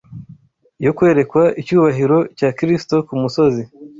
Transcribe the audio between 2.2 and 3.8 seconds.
cya Kristo ku musozi